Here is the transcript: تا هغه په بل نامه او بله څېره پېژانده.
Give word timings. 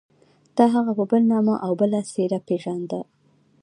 تا 0.55 0.63
هغه 0.73 0.91
په 0.97 1.03
بل 1.11 1.21
نامه 1.33 1.53
او 1.65 1.71
بله 1.81 1.99
څېره 2.11 2.39
پېژانده. 2.47 3.01